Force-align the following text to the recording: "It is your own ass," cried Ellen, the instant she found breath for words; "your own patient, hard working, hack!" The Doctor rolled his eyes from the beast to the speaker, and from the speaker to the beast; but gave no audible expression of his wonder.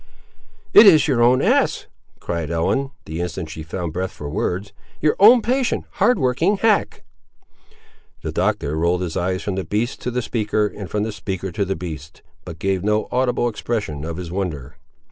"It 0.73 0.87
is 0.87 1.07
your 1.07 1.21
own 1.21 1.43
ass," 1.43 1.85
cried 2.19 2.49
Ellen, 2.49 2.89
the 3.05 3.21
instant 3.21 3.51
she 3.51 3.61
found 3.61 3.93
breath 3.93 4.09
for 4.11 4.27
words; 4.27 4.73
"your 4.99 5.15
own 5.19 5.43
patient, 5.43 5.85
hard 6.01 6.17
working, 6.17 6.57
hack!" 6.57 7.03
The 8.23 8.31
Doctor 8.31 8.75
rolled 8.75 9.01
his 9.03 9.15
eyes 9.15 9.43
from 9.43 9.53
the 9.53 9.63
beast 9.63 10.01
to 10.01 10.09
the 10.09 10.23
speaker, 10.23 10.65
and 10.65 10.89
from 10.89 11.03
the 11.03 11.11
speaker 11.11 11.51
to 11.51 11.65
the 11.65 11.75
beast; 11.75 12.23
but 12.45 12.57
gave 12.57 12.83
no 12.83 13.09
audible 13.11 13.47
expression 13.47 14.03
of 14.03 14.17
his 14.17 14.31
wonder. 14.31 14.75